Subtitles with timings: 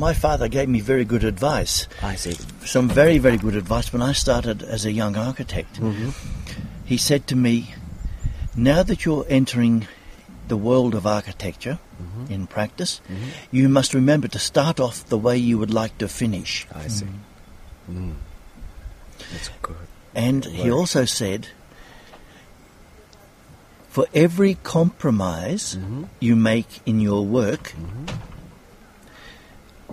[0.00, 1.86] My father gave me very good advice.
[2.02, 2.32] I see.
[2.64, 5.78] Some very, very good advice when I started as a young architect.
[5.78, 6.10] Mm-hmm.
[6.86, 7.74] He said to me,
[8.56, 9.86] Now that you're entering
[10.48, 12.32] the world of architecture mm-hmm.
[12.32, 13.28] in practice, mm-hmm.
[13.50, 16.66] you must remember to start off the way you would like to finish.
[16.74, 17.04] I see.
[17.04, 17.94] Mm.
[17.98, 18.14] mm.
[19.32, 19.76] That's good.
[20.14, 21.48] And he also said,
[23.90, 26.08] for every compromise Mhm.
[26.20, 27.74] you make in your work,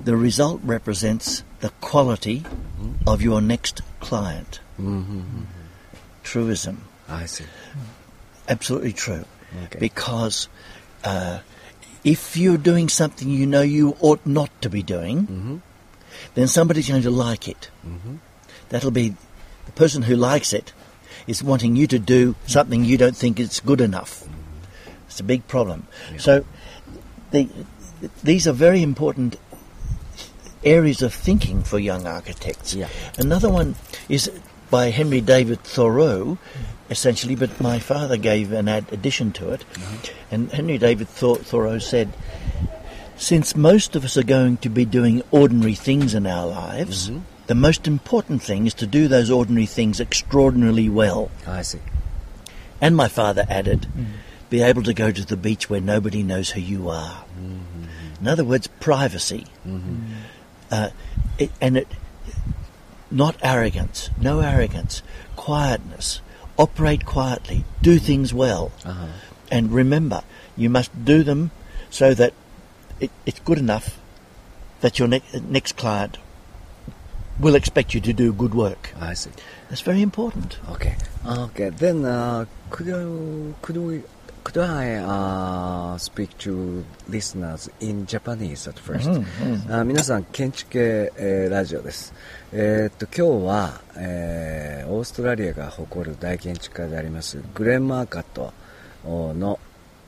[0.04, 2.44] the result represents the quality
[3.06, 4.60] of your next client.
[4.80, 5.44] Mm-hmm.
[6.24, 6.78] Truism.
[7.10, 7.46] I see.
[8.48, 9.26] Absolutely true.
[9.66, 9.80] Okay.
[9.80, 10.48] Because
[11.04, 11.40] uh,
[12.04, 15.58] if you're doing something you know you ought not to be doing, Mm-hmm.
[16.36, 17.70] then somebody's going to like it.
[18.70, 19.16] That'll be
[19.66, 20.74] the person who likes it
[21.28, 24.28] is wanting you to do something you don't think is good enough.
[25.08, 25.88] It's a big problem.
[26.18, 26.46] So
[27.32, 27.48] the,
[28.24, 29.38] these are very important
[30.64, 32.74] areas of thinking for young architects.
[32.74, 32.90] Yeah.
[33.18, 33.76] Another one
[34.10, 34.32] is
[34.70, 36.38] by Henry David Thoreau,
[36.90, 39.64] essentially, but my father gave an ad- addition to it.
[39.76, 40.14] Uh-huh.
[40.32, 42.14] And Henry David Thor- Thoreau said,
[43.18, 47.22] since most of us are going to be doing ordinary things in our lives, mm-hmm.
[47.48, 51.32] the most important thing is to do those ordinary things extraordinarily well.
[51.46, 51.80] I see.
[52.80, 54.06] And my father added, mm-hmm.
[54.50, 57.26] be able to go to the beach where nobody knows who you are.
[57.40, 58.22] Mm-hmm.
[58.22, 59.46] In other words, privacy.
[60.72, 60.90] Uh,
[61.38, 61.88] it, and it,
[63.10, 65.02] not arrogance, no arrogance,
[65.36, 66.22] quietness.
[66.58, 68.72] Operate quietly, do things well.
[68.84, 69.08] Uh-huh.
[69.52, 70.24] And remember,
[70.56, 71.52] you must do them
[71.90, 72.34] so that
[73.00, 74.00] it, it's good enough
[74.82, 76.18] that your ne- next client
[77.40, 78.94] will expect you to do good work.
[79.00, 79.30] I see.
[79.70, 80.58] That's very important.
[80.72, 80.96] Okay.
[81.26, 81.70] Okay.
[81.70, 82.88] Then uh, could
[83.62, 84.04] could we
[84.48, 89.10] could I uh, speak to listeners in Japanese at first?
[89.70, 92.14] あ皆さん建築系、えーラジオです。
[92.54, 98.54] えーっと今日は、えーオーストラリアが誇る大建築家でありますグレン・マーカット
[99.06, 99.60] おの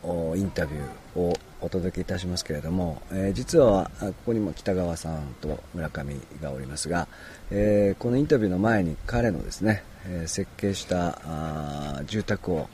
[0.04, 7.10] おインタビューをお届けいたしますけれども、えー実はあここにも北川さんと村上がおりますが、
[7.52, 12.70] えーこのインタビューの前に彼のですね、えー設計したあー住宅を、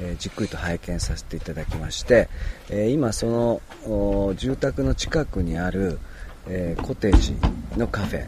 [0.00, 2.28] えじっくりと拝見させていただきまして、
[2.70, 5.98] え今その住宅の近くにある、
[6.48, 7.36] えコテージ
[7.76, 8.26] のカフェ、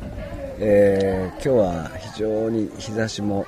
[0.58, 3.46] え今日は非常に日差しも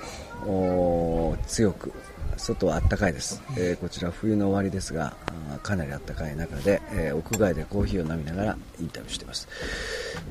[1.47, 1.93] 強く
[2.37, 5.15] 外は暖かいです、えこちら冬の終わりですが
[5.63, 9.49] かなり暖かい中で、え屋外でコーヒーを飲みながらインタビューしています、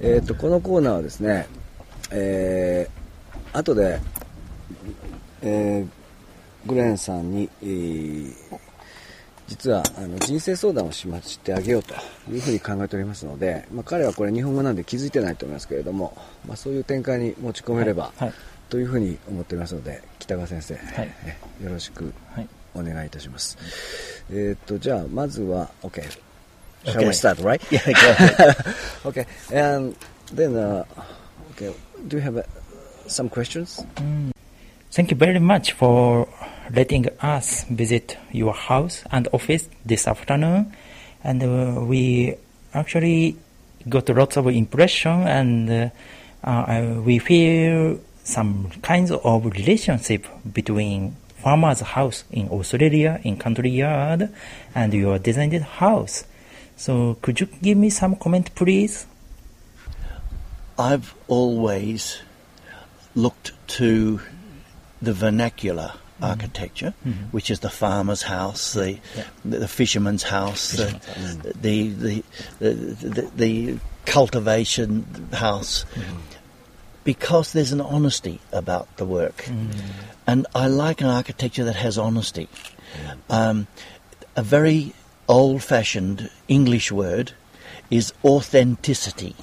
[0.02, 1.48] えー、とこのコーナーはですね、
[2.12, 3.08] えー
[3.54, 4.00] 後で、
[5.42, 6.07] えー
[6.68, 8.34] グレンさんに、えー
[9.48, 11.94] 実はあの人生相談をしましてあげようと
[12.30, 18.34] いうふうに考えておりますので、まあ、彼はこれ日本語なんで気づいてないと思いますけれども、まあ、そういう展開に持ち込めれば、はいはい
[18.70, 20.78] というふうに思っておりますので北川先生、い
[21.62, 23.58] えよろしくはいお願いいたします、
[24.30, 26.04] えーっとじゃあまずは OK
[26.84, 27.08] Shall Okay.
[27.08, 27.62] we start, right?
[27.72, 28.76] Yeah, go ahead.
[29.06, 29.96] okay, and
[30.34, 30.86] then, uh,
[31.52, 31.74] okay,
[32.08, 32.44] do you have uh,
[33.08, 33.84] some questions?
[34.92, 36.28] Thank you very much for
[36.72, 40.74] letting us visit your house and office this afternoon.
[41.24, 42.36] And uh, we
[42.74, 43.38] actually
[43.88, 45.90] got lots of impression and uh,
[46.44, 54.30] uh, we feel some kinds of relationship between farmer's house in Australia, in country yard,
[54.76, 56.26] and your designed house.
[56.76, 59.08] So could you give me some comment, please?
[60.78, 62.20] I've always
[63.16, 64.20] looked to
[65.02, 66.34] the vernacular Mm-hmm.
[66.34, 66.94] architecture,
[67.30, 68.98] which is the farmer's house, the
[69.46, 71.00] the, the fisherman's house, the,
[71.62, 72.24] the, the,
[72.58, 75.86] the, the the cultivation house,
[77.04, 79.48] because there's an honesty about the work,
[80.26, 82.50] and I like an architecture that has honesty.
[83.30, 83.68] Um,
[84.36, 84.94] a very
[85.28, 87.34] old-fashioned English word
[87.92, 89.36] is authenticity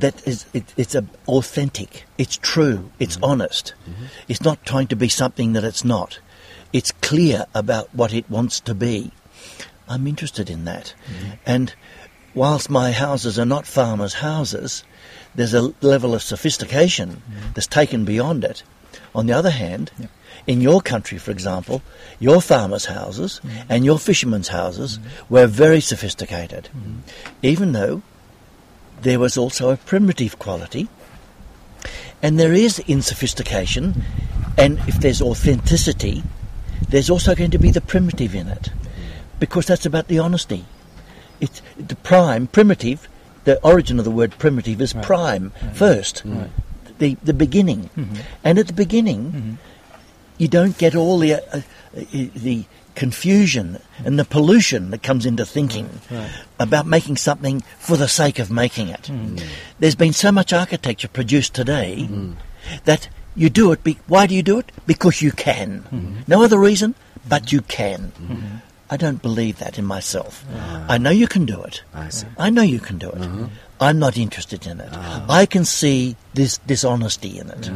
[0.00, 3.24] that is it, it's a, authentic it's true it's mm-hmm.
[3.24, 3.74] honest.
[3.88, 4.04] Mm-hmm.
[4.28, 6.18] It's not trying to be something that it's not.
[6.72, 9.12] It's clear about what it wants to be.
[9.88, 10.94] I'm interested in that.
[11.06, 11.30] Mm-hmm.
[11.46, 11.74] And
[12.34, 14.84] whilst my houses are not farmers houses
[15.34, 17.22] there's a level of sophistication
[17.54, 18.62] that's taken beyond it.
[19.14, 19.90] On the other hand
[20.46, 21.82] in your country for example
[22.18, 24.98] your farmers houses and your fishermen's houses
[25.28, 26.68] were very sophisticated.
[27.42, 28.02] Even though
[29.02, 30.88] there was also a primitive quality.
[32.22, 34.02] And there is in sophistication,
[34.58, 36.22] and if there's authenticity,
[36.88, 38.70] there's also going to be the primitive in it.
[39.38, 40.66] Because that's about the honesty.
[41.40, 43.08] It's the prime, primitive,
[43.44, 46.22] the origin of the word primitive is prime first,
[46.98, 47.88] the the beginning,
[48.44, 49.58] and at the beginning,
[50.36, 51.60] you don't get all the uh, uh,
[52.34, 52.66] the
[53.00, 55.88] confusion and the pollution that comes into thinking
[56.58, 59.06] about making something for the sake of making it.
[59.06, 59.38] Hmm.
[59.78, 62.32] There's been so much architecture produced today hmm.
[62.84, 63.82] that you do it.
[63.82, 64.70] Be- why do you do it?
[64.86, 65.78] Because you can.
[65.88, 66.16] Hmm.
[66.28, 66.94] No other reason,
[67.26, 68.12] but you can.
[68.90, 70.44] I don't believe that in myself.
[70.52, 70.84] Ah.
[70.94, 71.82] I know you can do it.
[71.94, 72.10] I.
[72.36, 73.22] I know you can do it.
[73.22, 73.48] Uh-huh.
[73.80, 74.90] I'm not interested in it.
[74.92, 75.24] Ah.
[75.26, 77.68] I can see this dishonesty in it.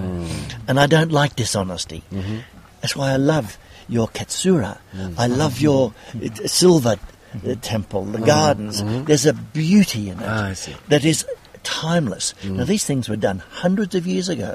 [0.68, 2.02] And I don't like dishonesty.
[2.12, 2.40] Mm-hmm.
[2.82, 3.56] That's why I love
[3.88, 4.78] your Katsura.
[4.94, 5.14] Mm.
[5.18, 7.52] I love your uh, silver uh, mm-hmm.
[7.60, 8.82] temple, the gardens.
[8.82, 9.04] Mm-hmm.
[9.04, 10.74] There's a beauty in it Ah, I see.
[10.88, 11.26] that is
[11.62, 12.34] timeless.
[12.44, 12.66] Now, mm.
[12.66, 14.54] these things were done hundreds of years ago,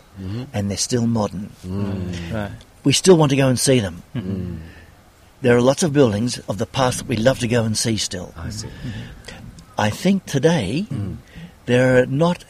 [0.53, 1.51] and they're still modern.
[1.65, 2.33] Mm.
[2.33, 2.51] Right.
[2.83, 4.03] We still want to go and see them.
[5.41, 7.97] There are lots of buildings of the past that we love to go and see
[7.97, 8.33] still.
[8.37, 8.67] I see.
[9.77, 10.85] I think today
[11.65, 12.43] there are not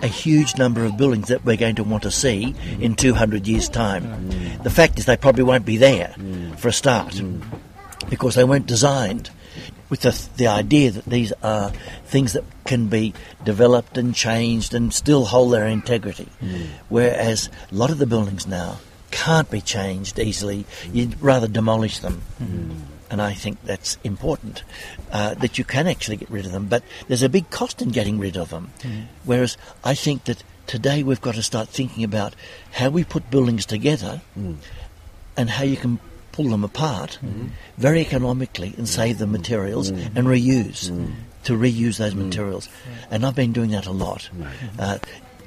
[0.00, 3.68] a huge number of buildings that we're going to want to see in 200 years'
[3.68, 4.28] time.
[4.62, 6.14] The fact is, they probably won't be there
[6.56, 7.20] for a start
[8.08, 9.30] because they weren't designed
[9.88, 11.70] with the, the idea that these are
[12.06, 13.12] things that can be
[13.44, 16.28] developed and changed and still hold their integrity.
[16.88, 18.78] Whereas a lot of the buildings now
[19.10, 22.22] can't be changed easily, you'd rather demolish them.
[23.12, 24.64] And I think that's important
[25.12, 27.90] uh, that you can actually get rid of them, but there's a big cost in
[27.90, 28.72] getting rid of them.
[28.82, 29.02] Hmm.
[29.24, 32.34] Whereas I think that today we've got to start thinking about
[32.72, 34.54] how we put buildings together hmm.
[35.36, 36.00] and how you can
[36.32, 37.48] pull them apart hmm.
[37.76, 40.90] very economically and save the materials and reuse
[41.44, 42.70] to reuse those materials.
[43.10, 44.30] And I've been doing that a lot,
[44.78, 44.98] uh,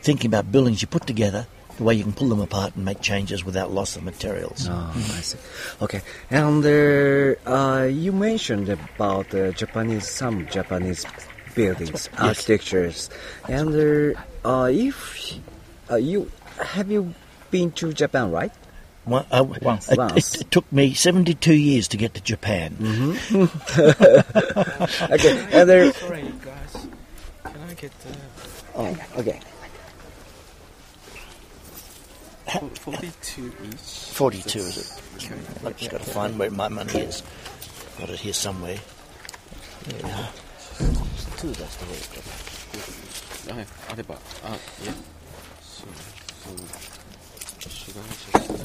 [0.04, 1.48] thinking about buildings you put together,
[1.78, 4.68] the way you can pull them apart and make changes without loss of materials.
[4.70, 5.38] Oh, I see.
[5.82, 11.06] Okay, and uh, uh, you mentioned about uh, Japanese, some Japanese
[11.54, 13.10] buildings, architectures,
[13.50, 15.34] and uh, uh, if
[15.92, 17.14] uh, you have you
[17.52, 18.52] been to Japan, right?
[19.06, 19.90] One, uh, Once.
[19.92, 20.42] It, Once.
[20.42, 22.76] it took me 72 years to get to Japan.
[25.12, 26.88] Okay, and there, Sorry, guys.
[27.44, 28.10] Can I get the
[28.76, 29.40] oh, okay.
[32.48, 34.12] 42 each?
[34.14, 35.26] 42 is it?
[35.26, 35.36] Okay.
[35.68, 37.24] I've just got to find where my money is.
[38.00, 38.78] Got it here somewhere.
[39.88, 40.30] There we are.
[41.38, 42.24] Two, that's the way it's got.
[43.56, 44.16] はい、あれば。
[44.44, 44.94] あ、いや。
[45.62, 45.88] そう、
[46.44, 46.56] そう。
[47.70, 48.04] Should I
[48.42, 48.56] just...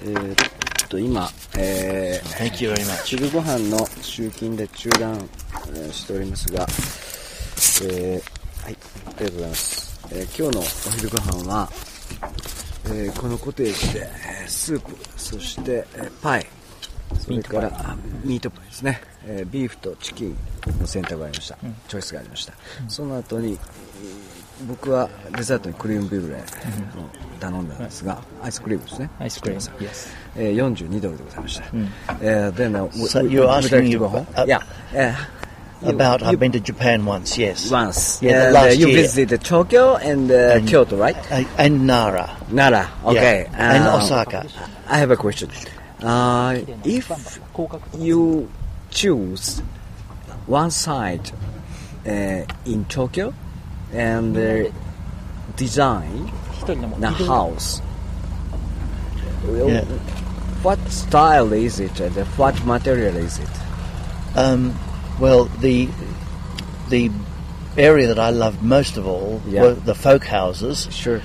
[0.00, 5.28] えーっと今、えー.昼ご飯の集金で中断、
[5.68, 6.66] えーしておりますが、
[7.84, 8.76] えーはい、
[9.06, 10.00] ありがとうございます。
[10.12, 10.64] えー今日のお
[10.96, 11.68] 昼ご飯は、
[12.86, 14.00] えーこのコテージで
[14.42, 16.46] えースープ、そして、えーパイ、
[17.18, 20.36] それからあミートパイですね、えービーフとチキン
[20.80, 21.58] の選択がありました。
[21.88, 22.52] チョイスがありました。
[22.88, 23.58] その後に、えー
[24.66, 26.40] 僕はデザートにクリームビュレを
[27.38, 29.08] 頼んだんですが、アイスクリームですね。
[29.20, 31.64] アイスクリーム yes えー42ドルでございました。
[32.20, 34.58] えー then, uh, So you're asking you uh, yeah.
[34.92, 35.14] Uh,
[35.82, 36.20] about.
[36.20, 37.36] You, I've been to Japan once.
[37.38, 38.22] Yes, once.
[38.22, 38.96] Yeah, last uh, you year.
[38.96, 41.16] visited Tokyo and, uh, and Kyoto, right?
[41.58, 42.36] and Nara.
[42.50, 42.90] Nara.
[43.04, 43.46] Okay.
[43.50, 43.74] Yeah.
[43.74, 44.46] and uh, Osaka.
[44.88, 45.50] I have a question.
[46.84, 47.40] if
[47.98, 48.50] you
[48.90, 49.60] choose
[50.46, 51.30] one side
[52.06, 53.34] uh, in Tokyo
[53.92, 54.70] and uh,
[55.56, 56.30] design
[56.66, 57.80] the house.
[59.46, 59.84] Yeah.
[60.62, 63.48] What style is it and what material is it?
[64.34, 64.78] Um,
[65.18, 65.88] well, the
[66.88, 67.10] the
[67.76, 69.62] area that I loved most of all Yeah.
[69.62, 71.20] were the folk houses Sure.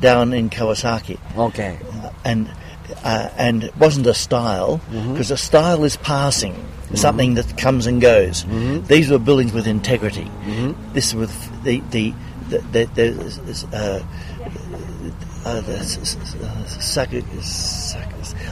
[0.00, 1.18] down in Kawasaki.
[1.36, 1.78] Okay.
[2.24, 2.50] and
[3.02, 4.80] uh, and it wasn't a style
[5.12, 6.54] because a style is passing,
[6.94, 8.44] something that comes and goes.
[8.88, 10.30] These were buildings with integrity.
[10.92, 11.32] This with
[11.64, 12.12] the the
[12.50, 14.00] the, the, the uh,
[15.48, 15.76] uh, the
[16.42, 16.68] uh,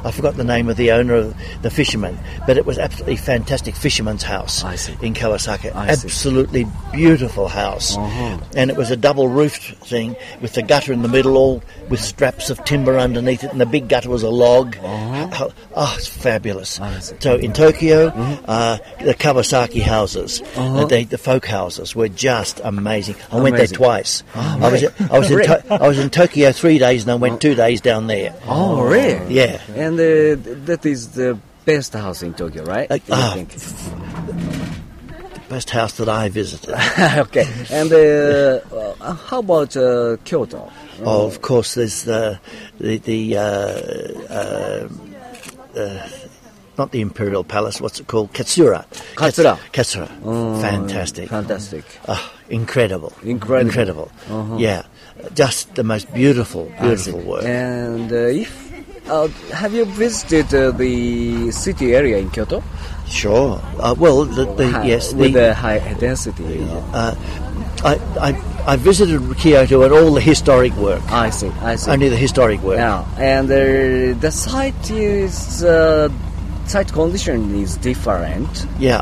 [0.04, 3.76] I forgot the name of the owner of the fisherman, but it was absolutely fantastic
[3.76, 4.96] fisherman's house see.
[5.00, 5.74] in Kawasaki.
[5.74, 6.06] I see.
[6.08, 8.38] Absolutely beautiful house, Uh-huh.
[8.56, 12.00] and it was a double roofed thing with the gutter in the middle, all with
[12.00, 14.76] straps of timber underneath it, and the big gutter was a log.
[14.82, 16.80] Oh, oh, it's fabulous.
[16.80, 17.00] Uh-huh.
[17.00, 17.16] See.
[17.20, 23.14] So in Tokyo, uh, the Kawasaki houses, uh, they, the folk houses, were just amazing.
[23.30, 24.24] I went there twice.
[24.34, 27.14] Oh, I was I was in to- I was in Tokyo three days, and I
[27.14, 28.34] went two days down there.
[28.48, 29.31] Oh, really?
[29.34, 29.60] Yeah.
[29.74, 30.36] And uh,
[30.66, 32.90] that is the best house in Tokyo, right?
[32.90, 33.32] Uh, You ah.
[33.34, 33.48] think?
[35.48, 36.70] Best house that I visited.
[37.26, 37.46] okay.
[37.70, 40.70] And uh, uh, how about uh, Kyoto?
[41.04, 42.38] Oh, of course, there's the
[42.78, 43.42] the, the uh,
[44.32, 44.88] uh,
[45.76, 46.08] uh,
[46.78, 47.80] not the Imperial Palace.
[47.80, 48.32] What's it called?
[48.32, 48.86] Katsura.
[49.14, 49.58] Katsura.
[49.72, 50.08] Katsura.
[50.24, 51.28] Oh, Fantastic.
[51.28, 51.84] Fantastic.
[52.08, 53.12] Oh, incredible.
[53.22, 53.68] Incredible.
[53.68, 54.12] Incredible.
[54.30, 54.56] Uh-huh.
[54.58, 54.82] Yeah.
[55.34, 57.44] Just the most beautiful, beautiful work.
[57.44, 58.71] And uh, if
[59.08, 62.62] uh, have you visited uh, the city area in Kyoto?
[63.08, 63.60] Sure.
[63.78, 66.64] Uh, well, the, the, Hi- yes, with the, the high density.
[66.92, 67.14] Uh,
[67.84, 71.02] I, I, I visited Kyoto and all the historic work.
[71.10, 71.48] I see.
[71.60, 71.90] I see.
[71.90, 72.78] Only the historic work.
[72.78, 76.08] Yeah, and uh, the site is uh,
[76.66, 78.66] site condition is different.
[78.78, 79.00] Yeah.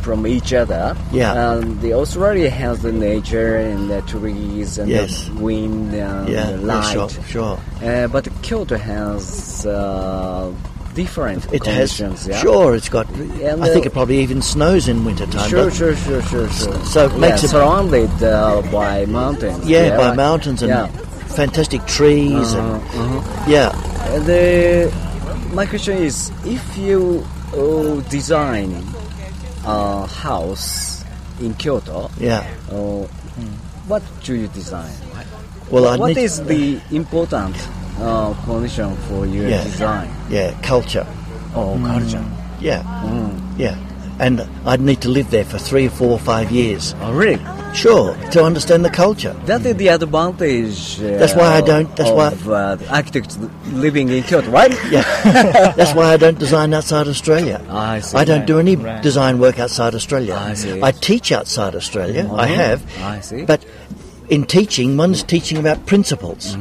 [0.00, 0.96] Uh, from each other.
[1.12, 1.52] Yeah.
[1.52, 5.24] And the Australia has the nature and the trees and Yes.
[5.28, 6.92] the wind and Yeah, the yeah, light.
[6.92, 7.58] sure, sure.
[7.82, 10.50] Uh, but Kyoto has uh,
[10.94, 12.40] different It has, yeah?
[12.40, 15.48] sure, it's got, And, I think uh, it probably even snows in winter time.
[15.50, 16.84] Sure, sure, sure, sure, sure.
[16.84, 19.66] So it yeah, it- surrounded uh, by mountains.
[19.68, 20.16] Yeah, by right?
[20.16, 20.86] mountains and Yeah.
[21.36, 22.54] fantastic trees.
[22.54, 23.50] Uh-huh, and, uh-huh.
[23.50, 24.90] yeah, And the,
[25.54, 28.70] my question is, if you uh, design
[29.64, 31.04] a house
[31.40, 32.46] in Kyoto, yeah.
[32.70, 33.06] uh,
[33.86, 34.92] what do you design?
[35.70, 37.56] Well, I what need is the important
[37.98, 39.64] uh, condition for your Yeah.
[39.64, 40.10] design?
[40.28, 41.06] yeah culture.
[41.54, 42.24] Oh, culture.
[42.60, 43.58] Yeah, Mm.
[43.58, 43.76] yeah.
[44.18, 46.94] And I'd need to live there for three, four, five years.
[47.00, 47.40] Oh, really?
[47.74, 49.32] Sure, to understand the culture.
[49.46, 51.00] That is the advantage.
[51.00, 53.38] Uh, That's why I don't- that's why- of, uh, architects
[53.72, 54.72] living in Kyoto, right?
[54.90, 55.02] Yeah,
[55.76, 57.60] that's why I don't design outside Australia.
[57.70, 58.16] I see.
[58.18, 59.00] I don't do any Right.
[59.02, 60.34] design work outside Australia.
[60.50, 60.80] I see.
[60.82, 62.28] I teach outside Australia.
[62.34, 62.54] I Mhm.
[62.56, 62.80] have.
[63.02, 63.42] I see.
[63.42, 63.60] But
[64.28, 66.56] in teaching, one's teaching about principles,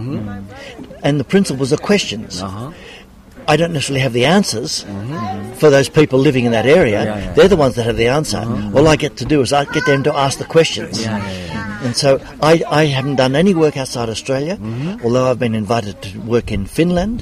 [1.04, 2.42] and the principles are questions.
[2.42, 2.72] Uh-huh.
[3.48, 4.86] I don't necessarily have the answers
[5.60, 7.04] for those people living in that area.
[7.04, 7.34] Yeah, yeah.
[7.34, 8.40] They're the ones that have the answer.
[8.76, 11.06] All I get to do is I get them to ask the questions.
[11.82, 15.06] And so I, I haven't done any work outside Australia, Mm-hmm.
[15.06, 17.22] although I've been invited to work in Finland,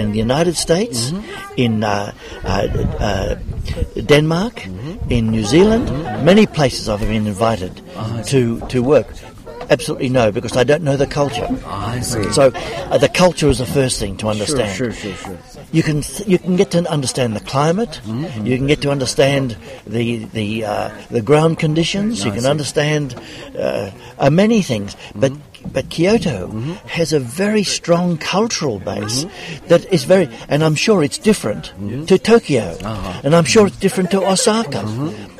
[0.00, 1.52] in the United States, Mm-hmm.
[1.64, 2.12] in uh,
[2.44, 2.68] uh,
[3.08, 3.34] uh,
[4.12, 5.10] Denmark, Mm-hmm.
[5.10, 5.90] in New Zealand.
[6.24, 9.06] Many places I've been invited Ah, to, to work.
[9.70, 11.46] Absolutely no, because I don't know the culture.
[11.66, 12.30] I see.
[12.32, 14.76] So uh, the culture is the first thing to understand.
[14.76, 15.38] sure, sure, sure.
[15.72, 18.00] You can you can get to understand the climate.
[18.04, 18.46] Mm-hmm.
[18.46, 19.56] You can get to understand
[19.86, 22.24] the the uh, the ground conditions.
[22.24, 23.14] You can understand
[23.58, 24.96] uh, uh, many things.
[25.14, 25.47] But Mm-hmm.
[25.72, 26.48] But Kyoto
[26.86, 29.66] has a very strong cultural base Mm-hmm.
[29.68, 31.72] that is very, and I'm sure it's different
[32.08, 33.20] to Tokyo, Uh-huh.
[33.24, 34.82] and I'm sure it's different to Osaka.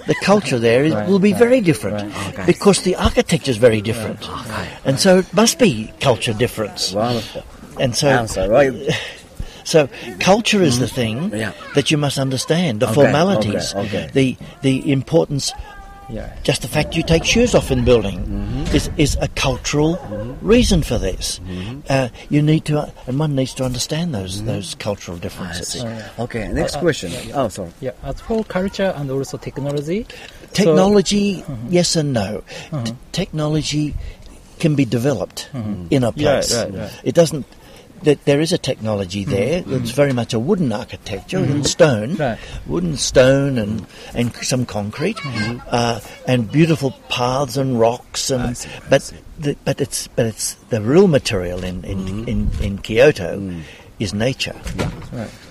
[0.07, 2.29] The culture there is, will be very different right.
[2.35, 2.45] Okay.
[2.47, 4.21] because the architecture is very different,
[4.85, 6.93] and so it must be culture difference.
[6.95, 7.43] Wonderful.
[7.79, 8.73] And so Answer, right?
[9.65, 11.37] so culture is the thing Mm-hmm.
[11.37, 11.53] Yeah.
[11.75, 14.05] that you must understand, the Okay, formalities, okay, okay.
[14.13, 14.27] the
[14.63, 15.53] the importance.
[16.11, 16.33] Yeah.
[16.43, 18.75] Just the fact you take shoes off in building Mm-hmm.
[18.77, 19.97] is is a cultural
[20.41, 21.41] reason for this.
[21.91, 24.47] Uh, you need to, and one needs to understand those Mm-hmm.
[24.47, 25.69] those cultural I differences.
[25.69, 25.85] see.
[26.19, 27.13] Okay, next Uh, uh, question.
[27.13, 27.37] yeah.
[27.43, 27.71] Oh, sorry.
[27.81, 30.07] Yeah, as for culture and also technology.
[30.09, 31.69] so- Technology, Mm-hmm.
[31.71, 32.43] yes and no.
[32.85, 33.95] T- technology
[34.59, 36.21] can be developed in a Mm-hmm.
[36.21, 36.55] Yeah, place.
[36.57, 36.93] right, right.
[37.05, 37.45] It doesn't.
[38.03, 42.39] That there is a technology there that's very much a wooden architecture and stone, Right.
[42.67, 45.19] wooden stone and and some concrete,
[45.71, 50.81] uh, and beautiful paths and rocks and see, but the, but it's but it's the
[50.81, 53.43] real material in in in, in Kyoto
[53.99, 54.55] is nature.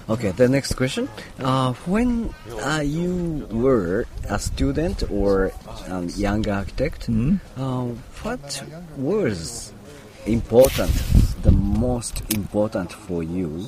[0.09, 1.09] Okay, the next question.
[1.37, 5.51] Uh, when uh, you were a student or
[5.89, 7.83] a young architect, uh,
[8.23, 8.63] what
[8.95, 9.73] was
[10.25, 10.91] important,
[11.77, 13.67] most important for you?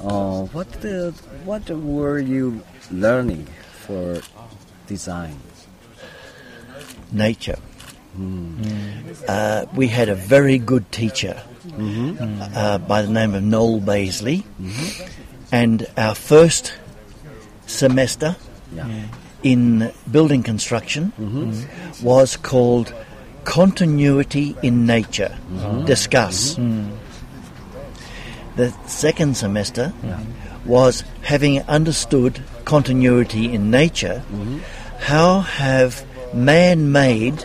[0.00, 1.12] Uh, what the,
[1.44, 3.46] what were you learning
[3.86, 4.20] for
[4.86, 5.36] design?
[7.12, 7.58] nature.
[9.28, 11.42] Uh, we had a very good teacher
[11.78, 14.44] uh, by the name of Noel Baisley,
[15.50, 16.72] and our first
[17.66, 18.34] semester
[18.74, 18.86] Yeah.
[19.42, 21.12] in building construction
[22.02, 22.94] was called
[23.44, 25.36] Continuity in Nature.
[25.84, 26.56] Discuss.
[28.56, 29.92] The second semester
[30.64, 34.58] was having understood continuity in nature, mm-hmm.
[34.98, 36.04] how have
[36.34, 37.44] man made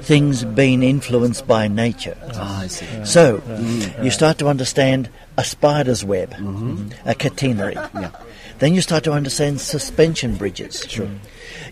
[0.00, 2.16] things been influenced by nature?
[2.34, 2.86] Ah, I see.
[3.04, 4.04] So, mm-hmm.
[4.04, 7.08] you start to understand a spider's web, mm-hmm.
[7.08, 7.74] a catenary.
[7.74, 8.10] Yeah.
[8.58, 10.86] Then you start to understand suspension bridges.
[10.88, 11.10] Sure.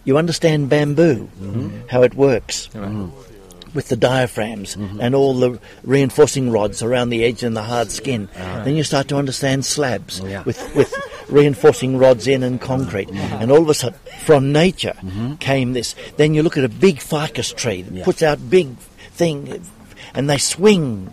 [0.04, 1.28] You understand bamboo,
[1.88, 2.68] how it works
[3.74, 5.00] with the diaphragms mm-hmm.
[5.00, 8.28] and all the reinforcing rods around the edge and the hard skin.
[8.36, 8.64] Uh-huh.
[8.64, 10.42] Then you start to understand slabs oh, yeah.
[10.44, 10.94] with, with
[11.28, 13.08] reinforcing rods in and concrete.
[13.08, 13.42] Mm-hmm.
[13.42, 15.34] And all of a sudden, from nature mm-hmm.
[15.36, 15.94] came this.
[16.16, 18.76] Then you look at a big ficus tree that puts out big
[19.12, 19.64] thing,
[20.14, 21.12] and they swing,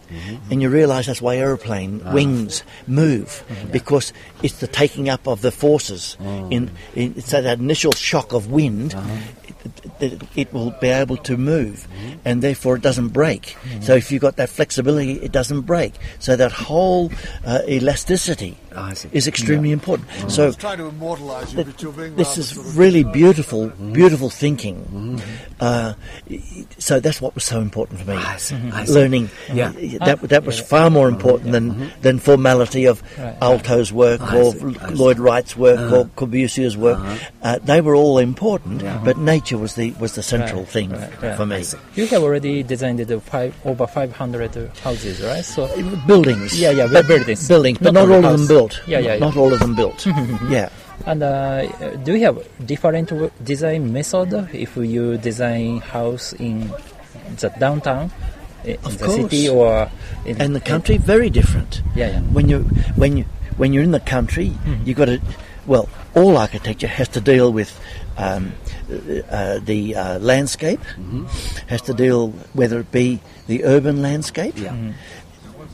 [0.50, 2.14] and you realise that's why aeroplane ah.
[2.14, 6.52] wings move because it's the taking up of the forces mm.
[6.52, 8.94] in, in so that initial shock of wind.
[8.94, 9.18] Uh-huh.
[9.64, 12.18] It, it, it will be able to move, mm-hmm.
[12.26, 13.56] and therefore it doesn't break.
[13.62, 13.82] Mm-hmm.
[13.82, 15.94] So if you've got that flexibility, it doesn't break.
[16.18, 17.12] So that whole
[17.46, 19.10] uh, elasticity Ah, I see.
[19.12, 20.10] is extremely important.
[20.10, 20.30] Mm-hmm.
[20.30, 23.12] So was trying to immortalise you, but you're being this is sort of- really uh,
[23.12, 25.22] beautiful, beautiful thinking.
[25.60, 25.94] Uh,
[26.80, 28.16] so that's what was so important for me.
[28.18, 28.94] Ah, I see, I see.
[28.94, 29.30] Learning.
[29.54, 29.74] Yeah.
[30.00, 33.40] That, that was far more important than, than formality of Right.
[33.42, 34.96] Aalto's work ah, Or see, I see.
[34.96, 37.00] Lloyd Wright's work or Corbusier's work.
[37.42, 39.00] Uh, they were all important, Yeah.
[39.04, 41.38] but nature was the was the central Right, thing right, right.
[41.38, 41.64] for me.
[41.96, 45.44] You have already designed the five, over 500 houses, right?
[45.44, 45.68] So
[46.08, 46.60] Buildings.
[46.60, 47.48] Yeah, yeah, but, buildings.
[47.48, 48.82] Buildings, but Not not, all of them built.
[48.88, 50.06] Yeah, yeah, Not all of them built.
[50.50, 50.70] yeah.
[51.06, 51.66] And uh,
[52.04, 53.10] do you have different
[53.44, 56.70] design method if you design house in
[57.40, 58.12] the downtown,
[58.64, 59.16] in Of the course.
[59.32, 59.90] city, or
[60.26, 61.82] in and the country very different.
[61.96, 62.22] Yeah, yeah.
[62.22, 62.60] When you
[62.96, 63.26] when you
[63.58, 64.54] when you're in the country,
[64.86, 65.22] you've got to
[65.68, 67.80] well, all architecture has to deal with
[68.18, 68.54] um,
[69.30, 70.80] uh, the uh, landscape,
[71.68, 74.56] has to deal whether it be the urban landscape.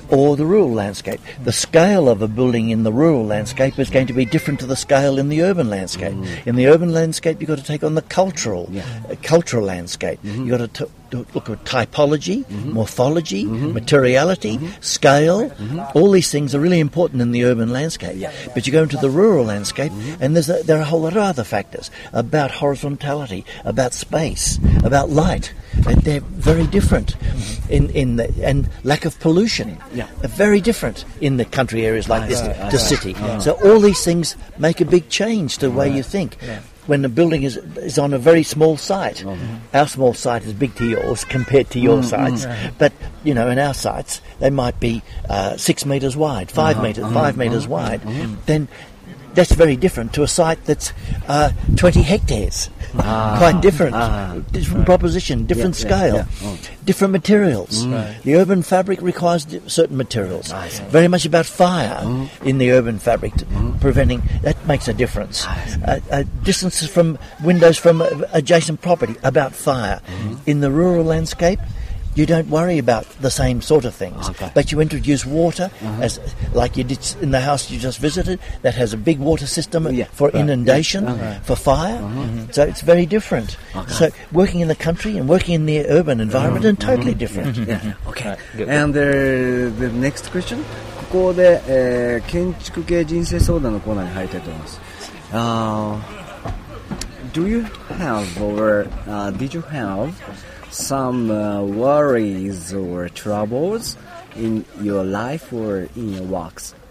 [0.10, 1.19] Or the rural landscape.
[1.43, 4.65] The scale of a building in the rural landscape is going to be different to
[4.65, 6.13] the scale in the urban landscape.
[6.46, 8.69] In the urban landscape, you've got to take on the cultural,
[9.10, 10.19] uh, cultural landscape.
[10.24, 15.52] You've got to, t- to look at typology, morphology, materiality, scale.
[15.94, 18.26] All these things are really important in the urban landscape.
[18.54, 21.14] But you go into the rural landscape, and there's a, there are a whole lot
[21.14, 25.54] of other factors about horizontality, about space, about light.
[25.88, 27.16] And they're very different
[27.70, 29.78] in, in the, and lack of pollution.
[29.94, 30.08] Yeah.
[30.24, 33.14] Are very different in the country areas like this right, to city.
[33.42, 36.38] So all these things make a big change to the way you think.
[36.42, 36.62] Yeah.
[36.88, 39.38] When the building is is on a very small site, oh.
[39.74, 42.71] our small site is big to yours compared to your mm, mm, sites.
[42.78, 46.84] But you know, in our sites, they might be uh, six meters wide, 5 uh-huh.
[46.84, 47.13] meters, uh-huh.
[47.13, 47.73] five meters uh-huh.
[47.73, 48.02] wide.
[48.45, 48.67] Then
[49.34, 50.93] that's very different to a site that's
[51.28, 52.71] uh, 20 hectares.
[52.97, 53.95] Quite different.
[54.51, 56.25] different proposition, different Yeah, yeah, scale, yeah.
[56.49, 56.57] Oh.
[56.86, 57.86] different materials.
[58.23, 60.51] The urban fabric requires di- certain materials.
[60.89, 62.01] Very much about fire
[62.43, 63.45] in the urban fabric, to-
[63.79, 65.45] preventing that makes a difference.
[65.47, 70.01] Uh, uh, distances from windows from uh, adjacent property about fire.
[70.45, 71.60] In the rural landscape,
[72.16, 74.51] you don't worry about the same sort of things, Okay.
[74.55, 75.70] but you introduce water
[76.03, 76.20] as
[76.53, 79.46] like you did s- in the house you just visited that has a big water
[79.46, 81.40] system Yeah, for right, inundation, yeah, uh-huh.
[81.44, 81.98] for fire.
[82.53, 83.57] So it's very different.
[83.88, 87.57] So working in the country and working in the urban environment are totally different.
[87.57, 88.29] Yeah, okay.
[88.31, 88.68] Right, good.
[88.68, 89.01] And uh,
[89.81, 90.59] the next question?
[91.12, 94.81] ここで、えー建築系人生相談のコーナーに入りたいと思います。
[95.33, 95.98] Uh,
[97.33, 97.64] do you
[97.98, 100.12] have or uh, did you have
[100.70, 103.96] some uh, worries or troubles
[104.37, 106.75] in your life or in your works?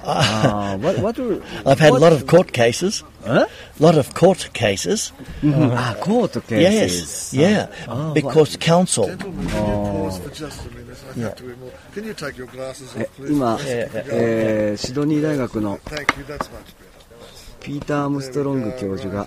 [0.00, 3.02] Uh, what, what were, I've had a what- lot of court cases.
[3.26, 3.46] Huh?
[3.80, 5.12] lot of court cases.
[5.44, 7.34] Ah, court cases.
[7.34, 9.06] Yes, yeah, Oh, because counsel.
[9.06, 10.96] Gentlemen, can you pause for just a minute?
[11.16, 13.32] I have to immor- Can you take your glasses え off, please?
[13.32, 16.48] 今、 Yeah, yeah, えーシドニー大学の Thank you, that's much better.
[17.60, 19.26] ピーター・アームストロング There we 教 go, 授が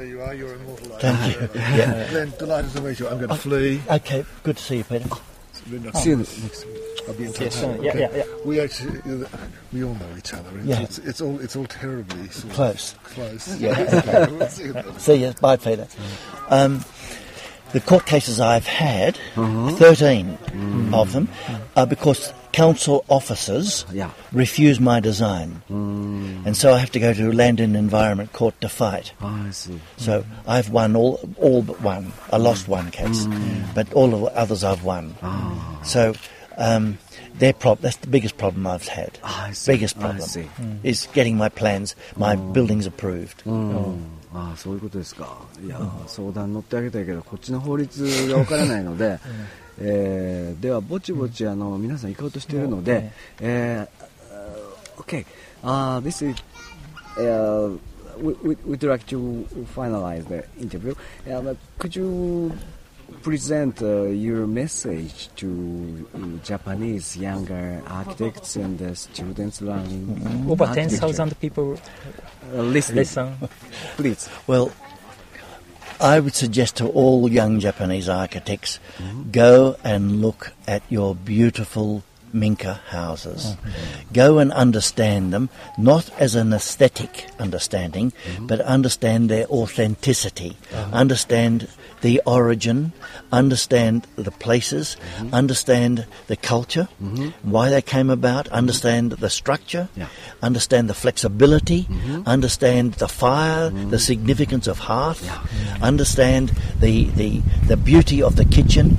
[0.00, 0.16] right, Thank you.
[0.16, 0.16] One, two, three.
[0.16, 1.00] There you are, you're immortalized.
[1.02, 1.60] Thank you.
[1.60, 2.10] Yeah.
[2.10, 3.08] Glenn, delighted to meet you.
[3.08, 3.80] I'm going to flee.
[3.90, 5.08] Okay, good to see you, Peter.
[5.70, 6.76] Linda, See you next week.
[7.06, 7.42] I'll be in touch.
[7.42, 7.62] Yes.
[7.62, 7.84] Okay.
[7.84, 8.24] Yeah, yeah, yeah.
[8.46, 8.98] We actually,
[9.72, 10.48] we all know each other.
[10.58, 10.80] It's, Yeah.
[10.80, 12.94] it's, it's all, it's all terribly sort of Close.
[13.04, 13.60] Close.
[13.60, 13.78] Yeah.
[14.00, 14.98] Okay, we'll see you then.
[14.98, 15.32] See you.
[15.40, 15.86] Bye, Peter.
[16.48, 16.82] Um,
[17.72, 20.38] the court cases I've had, 13
[20.94, 21.28] of them,
[21.76, 24.09] are because council officers Yeah.
[24.31, 25.61] refuse my design.
[25.69, 29.11] And so I have to go to Land and Environment Court to fight.
[29.21, 29.79] I see.
[29.97, 32.13] So I've won all, all but one.
[32.31, 33.27] I lost one case,
[33.73, 35.15] but all of the others I've won.
[35.83, 36.13] So
[36.57, 36.97] um,
[37.39, 39.19] their prob- that's the biggest problem I've had.
[39.23, 39.73] I see.
[39.73, 40.47] Biggest I problem see.
[40.83, 43.43] is getting my plans, my buildings approved.
[44.37, 49.17] ああそういうことですかいや、相談乗ってあげたいけどこっちの法律がわからないので、
[49.79, 57.77] えーではぼちぼちあの皆さん行こうとしているので、えー、OK、uh, this is、uh,
[58.17, 62.51] we, we, we'd like to finalize the interview、uh, but could you
[63.21, 70.97] present uh, your message to uh, Japanese younger architects and uh, students learning Over architecture?
[70.97, 71.77] 10,000 people
[72.53, 73.35] uh, listening, listen.
[73.97, 74.29] please.
[74.47, 74.71] Well,
[76.00, 79.30] I would suggest to all young Japanese architects mm-hmm.
[79.30, 83.56] go and look at your beautiful Minka houses.
[84.12, 88.46] Go and understand them, not as an aesthetic understanding, mm-hmm.
[88.46, 90.56] but understand their authenticity.
[90.72, 90.90] Uh-huh.
[90.92, 91.68] Understand
[92.00, 92.92] the origin,
[93.30, 95.34] understand the places, mm-hmm.
[95.34, 97.28] understand the culture, mm-hmm.
[97.50, 100.06] why they came about, understand the structure, Yeah.
[100.42, 101.86] understand the flexibility,
[102.24, 105.28] understand the fire, the significance of hearth,
[105.82, 108.96] understand the, the, the beauty of the kitchen,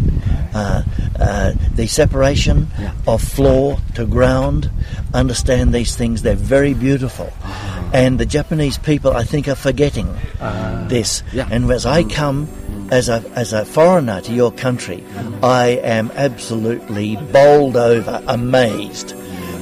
[0.53, 0.83] uh,
[1.19, 2.91] uh, the separation Yeah.
[3.07, 4.69] of floor to ground,
[5.13, 6.21] understand these things.
[6.21, 7.31] They're very beautiful.
[7.43, 7.81] Uh-huh.
[7.93, 10.07] And the Japanese people, I think, are forgetting
[10.39, 11.23] uh, this.
[11.33, 11.47] Yeah.
[11.51, 12.91] And as I come mm.
[12.91, 15.43] as a, as a foreigner to your country, mm.
[15.43, 19.13] I am absolutely bowled over, amazed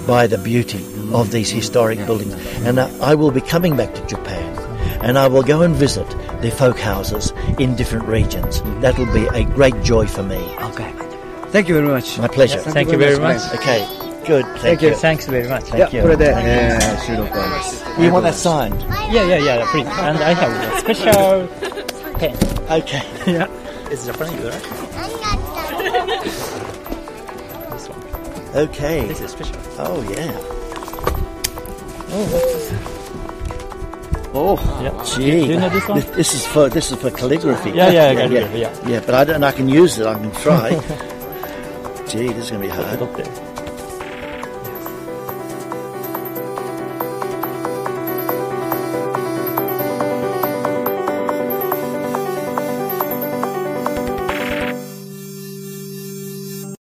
[0.06, 1.32] by the beauty of mm.
[1.32, 2.34] these historic buildings.
[2.66, 4.58] And I, I will be coming back to Japan
[5.02, 6.08] and I will go and visit
[6.42, 8.62] the folk houses in different regions.
[8.82, 10.38] That'll be a great joy for me.
[10.38, 10.92] Okay.
[11.52, 12.18] Thank you very much.
[12.20, 12.60] My pleasure.
[12.60, 13.42] Thank, thank, you very much.
[13.42, 13.60] much.
[13.60, 13.88] Okay.
[14.26, 14.46] Good.
[14.46, 14.90] Thank, thank you.
[14.90, 14.96] you.
[14.96, 15.64] Thanks very much.
[15.64, 16.16] Thank yeah, you.
[16.16, 18.80] Thank yeah, We you want that signed?
[19.12, 19.72] Yeah, yeah, yeah.
[19.72, 19.88] Please.
[19.88, 21.48] And I have a special
[22.20, 22.38] pen.
[22.72, 23.04] Okay.
[23.26, 23.48] Yeah.
[23.92, 24.62] It's Japanese, right?
[27.72, 28.56] this one.
[28.56, 29.08] Okay.
[29.08, 29.56] This is special.
[29.80, 30.38] Oh yeah.
[32.12, 32.79] Oh,
[34.34, 35.04] Oh, yeah.
[35.04, 35.32] gee.
[35.32, 36.00] Do you know this one?
[36.00, 37.72] This is for this is for calligraphy.
[37.72, 38.88] Yeah, yeah, yeah, yeah, yeah.
[38.88, 39.00] yeah.
[39.06, 40.06] but I don't, and I can use it.
[40.06, 40.70] I can try.
[42.08, 43.49] gee, this is going to be hard.